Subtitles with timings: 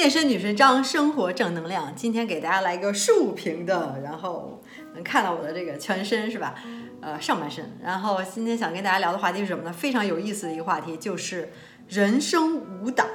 [0.00, 1.94] 健身女神张，生活正能量。
[1.94, 4.62] 今天给大家来一个竖屏的，然后
[4.94, 6.54] 能看到我的这个全身是吧？
[7.02, 7.76] 呃，上半身。
[7.84, 9.70] 然后今天想跟大家聊的话题是什么呢？
[9.70, 11.52] 非常有意思的一个话题，就是
[11.86, 13.06] 人生五档。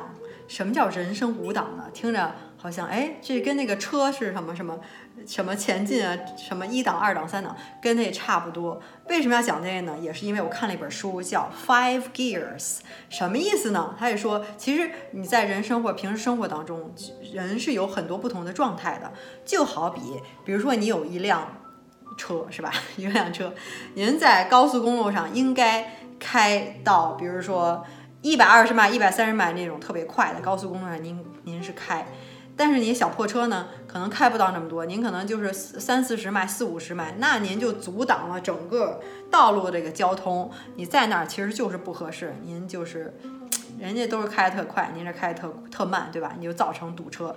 [0.47, 1.85] 什么叫人生五档呢？
[1.91, 2.35] 听着。
[2.55, 4.79] 好像哎，这跟那个车是什么什么
[5.25, 8.81] 什么前进啊，什么一档、二档、三档，跟那差不多。
[9.07, 9.97] 为什么要讲这个呢？
[9.99, 12.59] 也是因为我看了一本书，叫《Five Gears》，
[13.09, 13.95] 什么意思呢？
[13.97, 16.93] 他也说，其实你在人生或平时生活当中，
[17.33, 19.11] 人是有很多不同的状态的。
[19.45, 20.01] 就好比，
[20.43, 21.61] 比如说你有一辆
[22.17, 22.71] 车，是吧？
[22.97, 23.53] 一辆车，
[23.93, 27.83] 您在高速公路上应该开到，比如说
[28.21, 32.05] 一百二十迈、一百三十迈那种特别快的高速公路上，您您是开。
[32.57, 40.49] 但是你小破车呢，可能开不到那么多，您可能就是三四十迈、四五十迈，那您就阻挡了整个道路这个交通。
[40.75, 43.13] 你在那儿其实就是不合适，您就是
[43.77, 46.33] 人家都是开的特快，您这开的特特慢，对吧？
[46.37, 47.35] 你就造成堵车。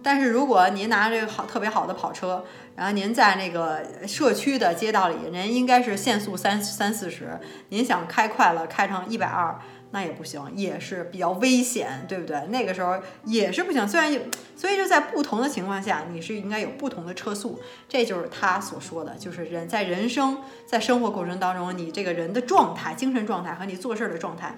[0.00, 2.44] 但是如果您拿这个好特别好的跑车，
[2.76, 9.58] 然后您在那个社区的街道里，人应该是限速三三四十，您想开快了，开成一百二。
[9.90, 12.38] 那也不行，也是比较危险，对不对？
[12.48, 13.88] 那个时候也是不行。
[13.88, 14.12] 虽然，
[14.56, 17.58] 所以就在不同的情况下，你是应该有不同的车速。
[17.88, 24.54] 这就是他所说的，就是人在人生在生活过程当中，你这个人的状态、精神状态和你做事的状态，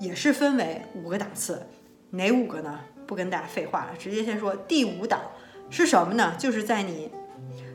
[0.00, 1.66] 也是分为五个档次。
[2.10, 2.80] 哪五个呢？
[3.06, 5.20] 不跟大家废话了，直接先说第五档
[5.68, 6.34] 是什么呢？
[6.38, 7.10] 就是在你。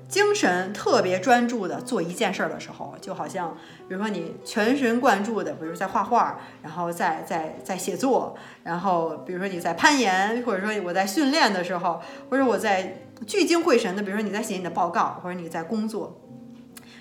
[0.07, 3.55] 精神特别专注的做一件事儿的时候，就好像，
[3.89, 16.21] 比如说你全神贯注的，比如在画画，然后在在在写作，然后比如说你在攀岩，或者说我在训练的时候，或者我在聚精会神的，比如说你在写你的报告，或者你在工作，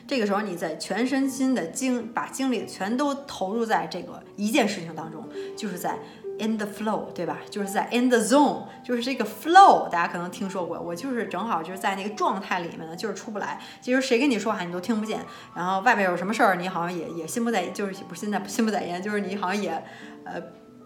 [0.07, 5.99] 这个时候你在全身心的精把精力全都投入在这个一件事情当中，就是在。
[6.39, 7.39] In the flow，对吧？
[7.49, 10.79] 就是在 in the zone，就是这个 flow，大家可能听说过。
[10.79, 13.59] 我就是正好就是在那个状态里面呢，就是出不来。
[13.81, 19.83] 其实谁跟你说话你都听不见，然后外边有什么事儿，你好像也也心不在，就是不是现在心不在焉，就是你好像也
[20.25, 20.35] 呃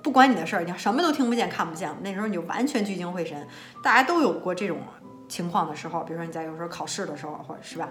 [0.04, 1.90] 不管你的事儿，你什么都听不见看不见。
[2.02, 3.44] 那时候你就完全聚精会神。
[3.82, 4.78] 大家都有过这种
[5.28, 7.88] 情况的时候，比如说你在有时候考试的时候，或者是吧。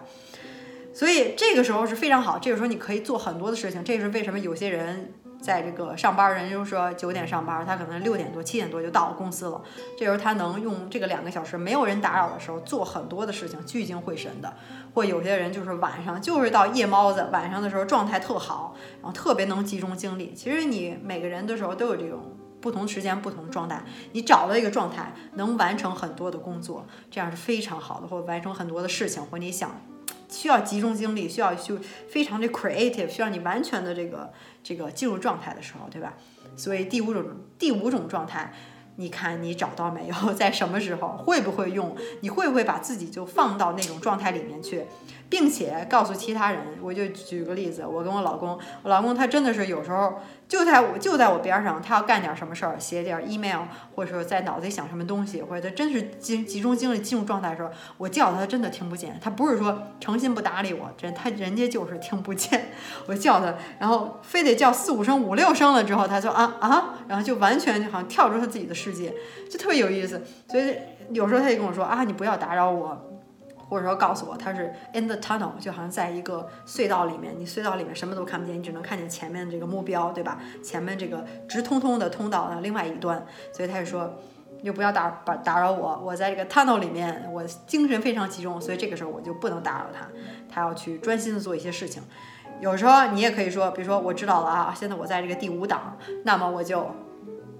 [0.93, 3.83] 所以这个时候是非常好，这个时候你可以做很多的事情。
[3.83, 5.11] 这是为什么有些人。
[5.41, 9.61] 在这个上班，人就说九点上班，他可能六点多、七点多就到了公司了。
[9.97, 14.53] 这时候他能用这个两个小时没有人打扰的时候做很多的事情，聚精会神的。
[14.93, 20.33] 或有些人就是晚上就是到夜猫子，晚上的时候状态特好，然后特别能集中精力。
[20.35, 22.19] 其实你每个人的时候都有这种
[22.59, 29.71] 不同时间、不同状态，你找到一个状态，能完成很多的工作，这样是非常好的，或完成很多的事情，或你想。
[30.29, 34.31] 需要集中精力，需要就非常的 creative，需要你完全的这个
[34.63, 36.13] 这个进入状态的时候，对吧？
[36.55, 37.25] 所以第五种
[37.57, 38.53] 第五种状态，
[38.97, 40.33] 你看你找到没有？
[40.33, 41.95] 在什么时候会不会用？
[42.21, 44.85] 你会不会把自己就放到那种状态里面去？
[45.29, 50.15] 并且告诉其他人，我就举个例子，我跟我老公，我老公他真的是有时候
[50.47, 53.61] 就在我就在我边上，他要干点什么事儿，写点 email，
[53.93, 62.71] 或者说在脑子里想什么东西，或者他真是集集中精力进入状态的时候，我叫他，他真的听不见，他不是说诚心不搭理我，真他人家就是听不见，
[63.05, 69.13] 我叫他，然后非得叫四五声、五六声了之后，他就啊啊，然后就完全就好像跳出他自己的世界，
[69.49, 70.75] 就特别有意思，所以
[71.11, 73.08] 有时候他就跟我说啊，你不要打扰我。
[73.69, 80.39] 或者说告诉我，他是 in the tunnel，就好像在一个隧道里面，你隧道里面什么都看不见，你只能看见前面这个目标，对吧？
[80.63, 84.11] 前面这个直通通的通道的另外一端，所以他就说，
[84.63, 90.07] 就不要打打打扰我，我在这个 tunnel 里面，我精神非常集中，所以这个时候我就不能打扰他，
[90.49, 92.01] 他要去专心的做一些事情。
[92.59, 96.89] 有时候你也可以说，比如说我知道了啊，现在我在这个第五档，那么我就。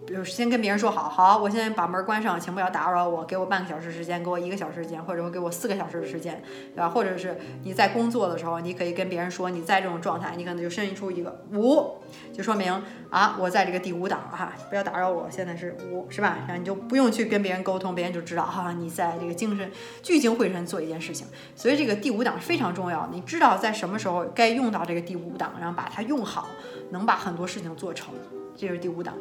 [0.10, 6.42] 比如先跟别人说好，好，我现在把门关上，请不要打扰我，给我半个小时时间，给我一个小时时间，或者说给我四个小时的时间，
[6.74, 6.90] 对吧？
[6.90, 12.00] 或者是你在工作的时候，你可以跟别人说你在这种状态，你可能就伸出一个五，
[12.34, 12.74] 就说明
[13.12, 16.40] 啊，我在这个第五档哈，不要打扰我，现在是五，是吧？
[16.48, 19.72] 然后你就不用去跟别人沟通，别人就知道哈，你在这个精神
[20.02, 21.28] 聚精会神做一件事情。
[21.56, 26.48] 所以这个第五档非常重要，你知道在什么时候该用到这个第五档，然后把它用好，
[26.90, 28.12] 能把很多事情做成。
[28.60, 29.16] 这是第五档，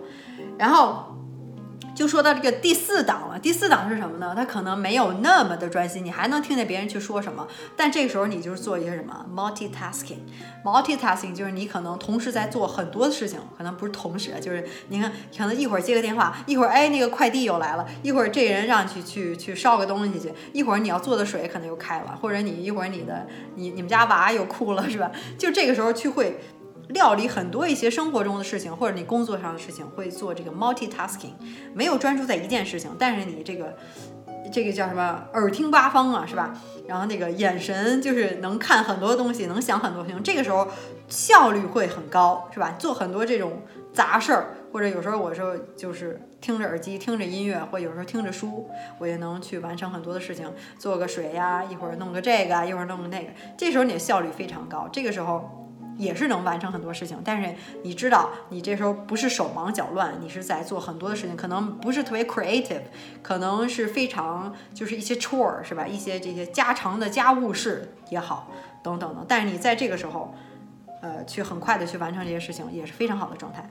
[0.58, 1.14] 然后
[1.94, 3.38] 就说到这个第四档了。
[3.38, 4.34] 第四档是什么呢？
[4.36, 7.46] 他可能没有那么的专心，你还能听见别人去说什么。
[7.76, 10.18] 但这个时候你就是做一些什么 multitasking。
[10.64, 25.10] multitasking 就是你可能同时在做很多的事情，可能不是同时，就是你看，可能一会儿接个电话，一会儿哎那个快递又来了，一会儿这人让你去去去烧个东西去，一会儿你要做的水可能又开了，或者你一会儿你的你你们家娃又哭了，是吧？
[25.38, 26.38] 就这个时候去会。
[26.88, 31.32] 料理很多一些生活中的事情，或者你工作上的事情，会做这个 multitasking，
[31.74, 33.76] 没有专注在一件事情，但是你这个
[34.50, 36.54] 这个叫什么耳听八方啊，是吧？
[36.86, 40.66] 然后那个眼神就是能看很多东西，能想很多事情，这个时候
[41.08, 42.74] 效率会很高，是吧？
[42.78, 43.60] 做很多这种
[43.92, 48.66] 杂事儿，或者有时候我说就是听着耳机听着音乐，或有时候听着书，
[48.98, 55.66] 我也能去完成很多的事情，做个水呀，一会儿弄个这个，一会儿弄个那个，这时候你的效率非常高，这个时候。
[55.98, 62.82] 也是能完成很多事情，但是你知道，你这时候不是手忙脚乱，你是在做很多的事情，可能不是特别 creative，
[63.20, 65.86] 可能是非常就是一些 chore 是吧？
[65.86, 68.48] 一些这些家常的家务事也好，
[68.80, 69.24] 等等的。
[69.26, 70.32] 但是你在这个时候，
[71.02, 73.68] 呃，去很快的去完成这些事情，也是非常好的状态。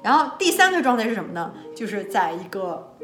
[0.00, 1.52] 然后第三个状态是什么呢？
[1.74, 2.96] 就是在一个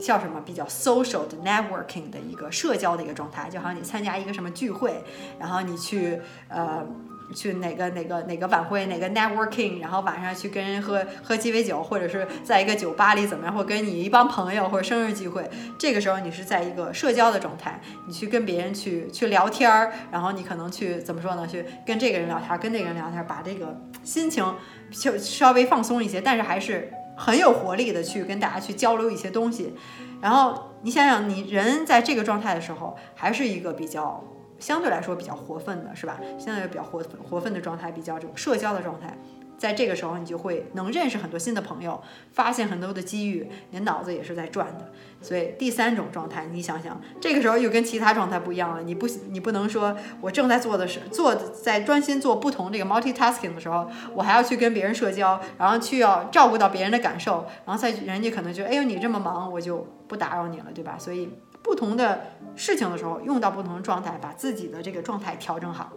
[0.00, 5.02] 叫什么比较 social 的 networking 的一个社交的一个状态，就好像你参加一个什么聚会，
[5.40, 6.86] 然后你去呃。
[7.32, 15.48] 去哪个哪个哪个晚会哪个 networking，然后晚上去跟人喝喝鸡尾酒，或者是在一个酒吧里怎么样，或跟你一帮朋友或者生日聚会，
[15.78, 21.46] 这个时候你是在一个社交的状态，你去跟别人去去聊天儿，然后你可能去怎么说呢？
[21.46, 24.44] 去跟这个人聊天，跟那个人聊天，把这个心情
[24.90, 29.74] 就稍微放松一些，但是还是很有活力的去跟大家去交流一些东西。
[30.20, 34.22] 然后你想想，你人在这个状态的时候，还是一个比较。
[34.62, 36.20] 相对来说比较活分的是吧？
[36.38, 39.18] 相对比较活活分的状态，比较这种社交的状态，
[39.58, 42.00] 在这个时候你就会能认识很多新的朋友，
[42.32, 44.92] 发现很多的机遇，你脑子也是在转的。
[45.20, 48.82] 所以第三种状态，你想想，这个时候又跟其他状态不一样了。
[48.82, 60.96] 你不你不能说我正在做的是做在专心做不同这个 multitasking 的时候，我还要去跟别人社交，然后去要照顾到别人的感受，然后再人家可能觉得哎呦你这么忙，我就不打扰你了，对吧？
[60.96, 61.28] 所以。
[61.62, 65.92] 不同的事情的时候，用到不同的状态，把自己的这个状态调整好，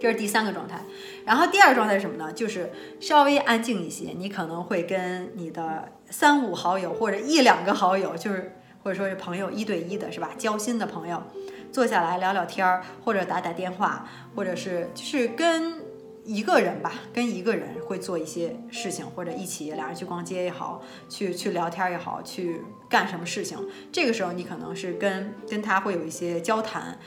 [0.00, 0.82] 这是第三个状态。
[1.24, 2.32] 然后第二个状态是什么呢？
[2.32, 10.30] 就是稍微安静一些，你可能会跟你的三五好友或者一两个好友，就是或者说是朋友一对一的，是吧？
[10.38, 11.22] 交心的朋友，
[11.70, 15.89] 坐下来聊聊天儿，或者打打电话，或者是就是跟。
[16.24, 23.58] 一个人吧，跟一个人会做一些事情，或者一起两人去逛街也好，去去聊天也好，去干什么事情。
[23.90, 26.98] 这个时候你可能是跟跟他会有一些交谈，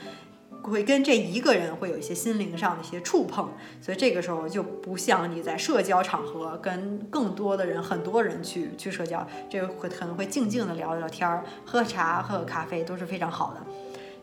[0.62, 3.52] 会跟这一个人会有一些心灵上的一些触碰。
[3.80, 13.60] 所以这个时候就不像你在社交场合跟更多的人、很多人去去社交，这个会可能会静静的聊聊天儿，喝茶、喝咖啡都是非常好的。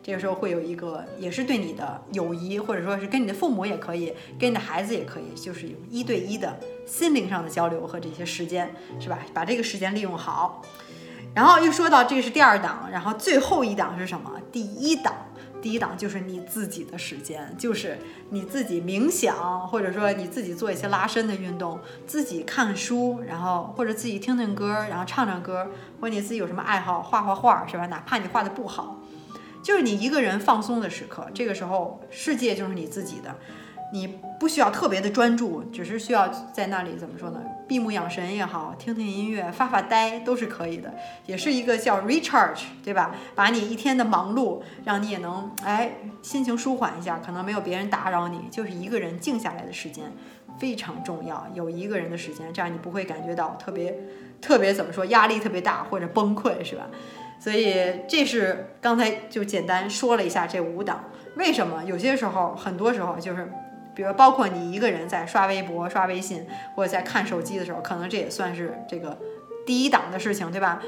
[0.02, 9.18] 这个时候会有一个，也是对你的友谊，或者说是跟你的父母也可以，跟你的孩子也可以，就是有一对一的心灵上的交流和这些时间，是吧？
[9.32, 10.62] 把这个时间利用好。
[11.34, 14.32] 然后又说到这个是第二档，然后最后一档是什么？
[14.50, 15.14] 第一档，
[15.62, 17.96] 第一档就是你自己的时间，就是
[18.30, 25.68] 你自己冥想，或者说你自己做一些拉伸的运动，自己看书，然后或者自己听听歌，然后唱唱歌，
[26.00, 27.86] 或者你自己有什么爱好，画画画，是吧？
[27.86, 28.98] 哪怕你画的不好。
[29.62, 33.34] 就是你一个人放松的时刻，这个时候世界就是你自己的，
[33.92, 37.40] 你不需要特别的专注，只是需要在那里怎么说呢？
[37.68, 40.92] 闭目养神也好，听听音乐，发发呆都是可以的，
[41.26, 43.14] 也是一个叫 recharge，对吧？
[43.34, 45.92] 把你一天的忙碌，让你也能哎
[46.22, 50.12] 心情舒缓一下，可能没有别人打扰你，就是一个人静下来的时间
[50.58, 53.96] 非常重要，有一个人的时间，这样你不会感觉到特别
[54.40, 56.88] 特别怎么说压力特别大或者崩溃，是吧？
[57.42, 57.74] 所以
[58.06, 61.04] 这是刚才就简单说了一下这五档，
[61.36, 63.50] 为什么有些时候，很多时候就是，
[63.96, 66.46] 比如包括你一个人在刷微博、刷微信
[66.76, 69.18] 或者在看手机的时候，可能这也算是这个
[69.66, 70.80] 第一档的事情，对吧？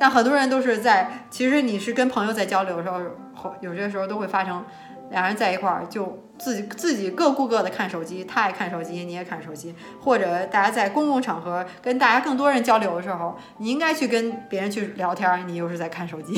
[0.00, 2.90] 但很多人都是在，其实你是跟朋友在交流的时
[3.36, 4.64] 候，有些时候都会发生。
[5.12, 16.34] 两人在一块儿就自己自己各顾各的看手机，他爱看手机，你也看手机，或者大家在公共场合跟大家更多人交流的时候，你应该去跟别人去聊天，你又是在看手机，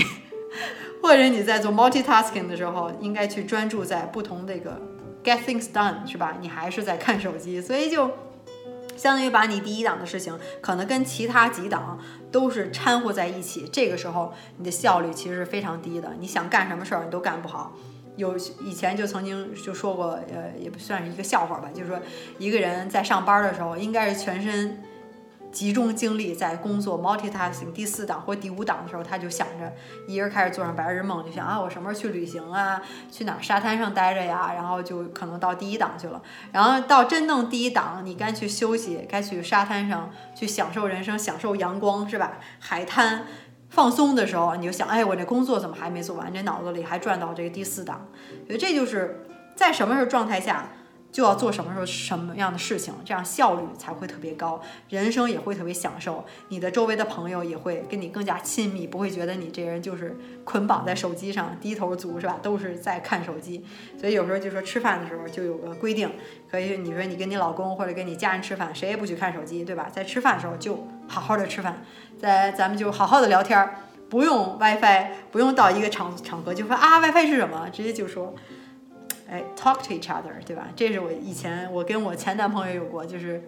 [1.00, 4.78] 或者你在做 multitasking 的时候，应该去专注在不同的一个
[5.22, 6.36] get things done 是吧？
[6.40, 8.10] 你还是在看手机，所以就
[8.96, 11.98] 相当于把你第一档的事情可能跟其他几档
[12.30, 17.72] 都是掺和在一起，这个时候你的效率其实是非常低的，你想干什么事儿你都干不好。
[18.16, 21.98] 有以前就曾经就说过，呃，也不算是一个笑话吧，就是说
[22.38, 24.82] 一个人在上班的时候，应该是全身
[25.50, 29.72] 集中精力在工作，multitasking 第四档或第五档的时候，他就想着
[30.06, 32.80] 一人开始做上白日梦，就想啊，我什么时候去旅行啊，
[33.10, 42.38] 去哪沙滩上待着呀，然后就可能到第一档去了，然后到真正第一档，你该去休息，该去沙滩上去享受人生，享受阳光，是吧？
[42.58, 43.24] 海滩。
[43.74, 46.32] 放松的时候，你就想，哎，我这工作怎么还没做完？
[46.32, 48.06] 这脑子里还转到这个第四档，
[48.46, 49.26] 所以这就是
[49.56, 50.68] 在什么时候状态下
[51.14, 62.40] 就要做什么时候什么样的事情，这样效率才会特别高，人生也会特别享受，你的周围的朋友也会跟你更加亲密，不会觉得你这人就是捆绑在手机上，低头族是吧？
[62.42, 63.64] 都是在看手机。
[63.96, 66.10] 所以有时候就说吃饭的时候就有个规定，
[66.50, 69.88] 可以你说你跟你老公或者跟你家人吃饭，谁也不许看手机，对吧？
[69.88, 71.84] 在吃饭的时候就好好的吃饭，
[72.18, 73.70] 在咱们就好好的聊天，
[74.10, 78.34] 不用 WiFi，不用到一个场场合就说啊 WiFi 是什么，直接就说。
[79.28, 80.68] 哎，talk to each other，对吧？
[80.76, 83.42] 这是我以前我跟我前男朋友有过，就是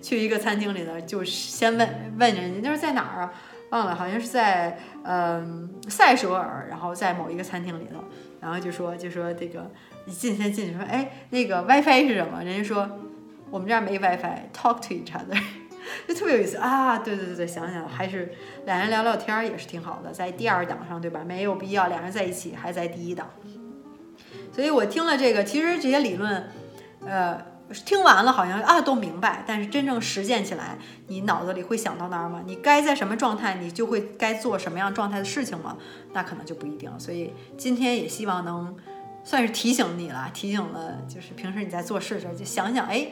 [0.00, 3.32] 去一个餐厅里呢，就是先问问人家那是在哪儿啊？
[3.70, 8.04] 忘了，好像是在嗯塞舌尔，然后在某一个餐厅里头，
[8.40, 9.70] 然后就说就说这个
[10.06, 12.42] 一进先进去说，哎，那个 WiFi 是什么？
[12.44, 12.86] 人家说
[13.50, 15.40] 我们这儿没 WiFi，talk to each other，
[16.06, 16.98] 就特别有意思啊！
[16.98, 18.32] 对对对对，想想还是
[18.66, 21.22] 两人聊聊天也是挺好的，在第二档上，对吧？
[21.26, 23.30] 没有必要两人在一起还在第一档。
[24.54, 26.48] 所以我听了这个，其实这些理论，
[27.06, 27.40] 呃，
[27.86, 32.42] 听完了好像啊都明白，但是真正实践起来，你脑子里会想到那儿吗？
[32.44, 35.78] 你该在什么状态，你就会该做什么样状态的事情吗？
[36.12, 36.90] 那可能就不一定。
[36.98, 38.76] 所以今天也希望能
[39.24, 43.06] 算是提醒你了，提醒了，就是平时你在做事的时候就想想，哎，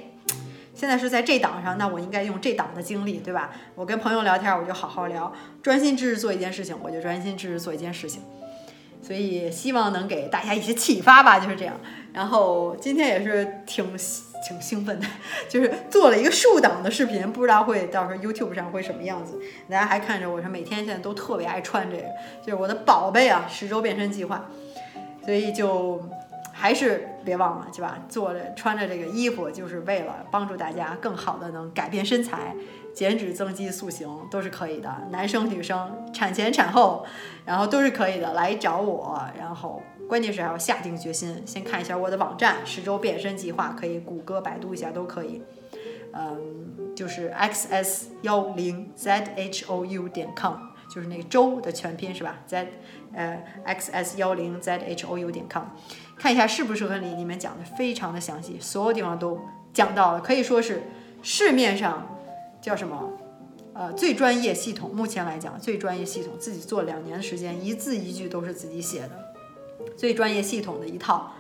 [0.75, 3.51] 现在是在这档上，那我应该用这档的精力，对吧？
[3.75, 5.33] 我跟朋友聊天，我就好好聊，
[5.63, 8.21] 专心致志做一件事情，我就专心致志做一件事情。
[9.03, 11.75] 所以希望能给大家一些启发吧，就是这样。
[12.13, 13.87] 然后今天也是挺
[14.47, 15.07] 挺兴奋的，
[15.49, 19.39] 就是做了一个数档的视频，不知道会到时候 YouTube 上会什么样子。
[19.69, 22.05] 大家还看着我说每天现在都特别爱穿这个，
[22.45, 24.47] 就是我的宝贝啊，十周变身计划。
[25.25, 26.03] 所以就
[26.53, 27.99] 还是别忘了，是吧？
[28.09, 32.55] 做着穿着这个衣服，就是为了帮助大家更好的能改变身材。
[32.93, 37.05] 减脂、增肌、塑形都是可以的，男生女生产前产后，
[37.45, 39.21] 然后都是可以的，来找我。
[39.39, 45.43] 然后关键是还要下定决心，先看一下我的网站十周变身计划，可以谷歌、百度一下都可以。
[46.13, 50.55] 嗯，就是 xs 幺零 zhou 点 com，
[50.93, 52.67] 就是那个周的全拼是吧？z
[53.15, 55.63] 呃 xs 幺零 zhou 点 com，
[56.19, 59.41] 看一下适不适合你，里面讲的非常的详细，所有地方都
[59.73, 60.83] 讲到了，可以说是
[61.23, 62.17] 市面上。
[62.61, 63.11] 叫什么？
[63.73, 69.11] 呃，最专业系统，目前来讲最专业系统，自己做两年的时间，一字一句都是自己写的，
[69.97, 71.33] 最专业系统的一套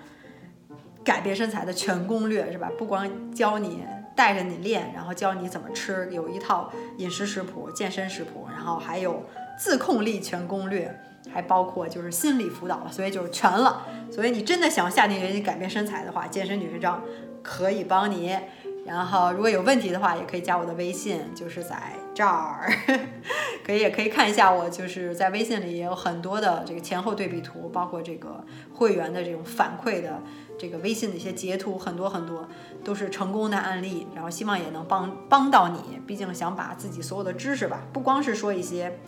[1.05, 2.71] 改变身材的全攻略，是吧？
[2.79, 3.85] 不光教你
[4.17, 9.25] 带着你练，然后教你怎么吃，有一套饮食食谱、健身食谱，然后还有
[9.59, 10.99] 自控力全攻略，
[11.33, 13.85] 还包括就是心理辅导，所以就是全了。
[14.11, 17.03] 所以你真的想下定决心改变身材的话，健身女神章
[17.43, 18.39] 可以帮你。
[18.91, 22.69] 然后如果有问题的话，也可以加我的微信，就是在这儿，
[23.65, 28.45] 可以也可以看一下我，就是在微信里也有很多的这个前后对比图，包括这个
[28.75, 30.21] 会员的这种反馈的
[30.59, 32.49] 这个微信的一些截图，很多很多
[32.83, 36.01] 都是成功的案例，然后希望也能帮帮到你。
[36.05, 38.99] 毕竟想把自己所有的知识吧，不光是说一些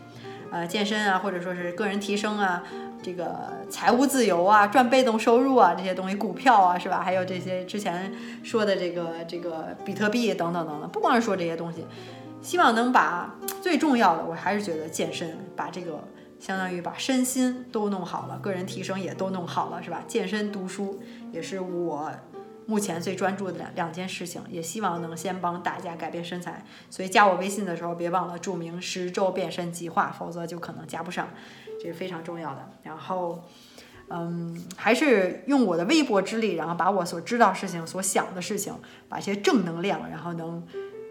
[0.53, 2.63] 呃健身啊，或者说是个人提升啊。
[3.03, 7.03] 这个财务自由啊，赚被动收入啊，这些东西，股票啊，是吧？
[7.03, 11.85] 还有这些之前说的这个这个比特币等等等等，不光是说这些东西，
[12.41, 16.05] 希望能把最重要的，我还是觉得健身，把这个
[16.39, 20.03] 相当于把身心都弄好了，个人提升也都弄好了，是吧？
[20.07, 21.01] 健身读书
[21.33, 22.11] 也是我
[22.67, 31.29] 目前最专注的两两件事情，也希望能先帮大家改变身材，所以加我微信的时候别忘了注明十周变身计划，否则就可能加不上。
[31.83, 32.69] 这是非常重要的。
[32.85, 33.43] 然后，
[34.09, 38.73] 嗯，还是用我的微薄之力，然后把我所知道事情、所想的事情，
[39.09, 40.63] 把一些正能量，然后能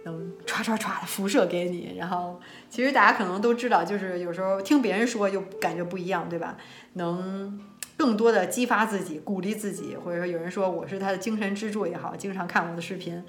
[0.06, 1.96] 能唰唰唰的辐射给你。
[1.98, 6.56] 然后，其实大家可能都知道，就是有时候听别人说又感觉不一样，对吧？
[6.94, 7.60] 能
[7.98, 13.22] 更多的激发自己、鼓励自己，或者说有人说我是他的精神支柱也好，经常看我的视频，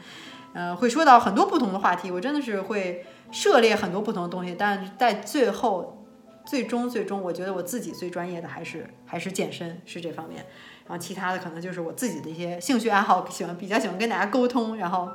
[0.53, 2.11] 呃，会说到很多不同的话题。
[2.11, 5.99] 我真的是会涉猎很多不同的东西，但在最后。
[6.45, 10.45] 最终，最终，我觉得我自己最专业的还是还是健身，是这方面。
[10.87, 15.09] 然后其他的可能就是我自己的一些兴趣爱好，喜欢比较喜欢跟大家沟通，然后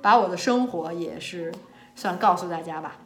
[0.00, 1.52] 把我的生活也是
[1.94, 2.96] 算告诉大家吧，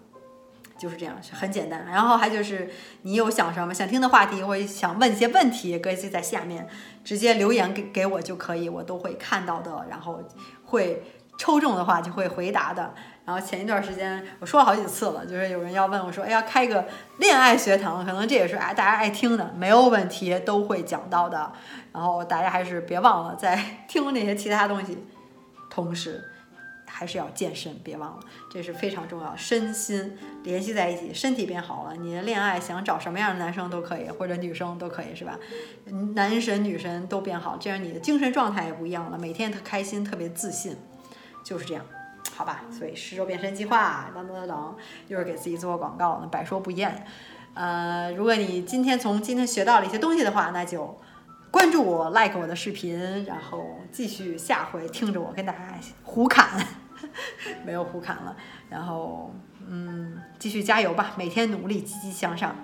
[0.79, 1.85] 就是这样，很简单。
[1.87, 2.71] 然后还就是
[3.03, 6.69] 你有想什么想听的话题，或者想问一些问题，可以在下面
[7.05, 10.23] 直接留言给给我就可以，我都会看到的，然后
[10.65, 11.03] 会
[11.37, 12.95] 抽中的话就会回答的。
[13.25, 16.87] 然后前一段时间我说了好几次了，就是有人要问我说，哎，要开个
[17.19, 21.53] 恋爱学堂，可能这也是哎大家爱听的，没有问题，都会讲到的。
[21.93, 24.99] 然后大家还是别忘了在听那些其他东西，
[25.69, 26.23] 同时
[26.87, 35.37] 还是要健身，别忘了，这是非常重要，身心联系在一起，身体变好了，你的恋爱想找什么样的男生都可以，或者女生都可以，是吧？
[36.15, 40.77] 男神女神都变好，这样你的精神状态也不一样了，每天特开心，特别自信，
[41.47, 41.85] 就是这样，
[42.37, 42.65] 好吧？
[42.71, 44.77] 所以十周变身计划，当当当，
[45.07, 47.07] 又是给自己做广告呢，百说不厌。
[47.55, 50.99] 呃，如果你今天从今天学到了一些东西的话，那就。
[51.49, 56.51] 关注我，like 我的视频，然后继续下回听着我跟大家胡侃，
[57.65, 58.37] 没有胡侃了，
[58.69, 59.33] 然后
[59.67, 62.55] 嗯，继续加油吧，每天努力，积极向上，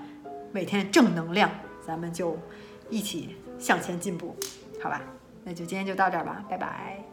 [0.51, 2.37] 每天正能量，咱们就
[2.91, 4.37] 一起向前进步，
[4.83, 5.01] 好吧？
[5.45, 7.12] 那就今天就到这儿吧，拜拜。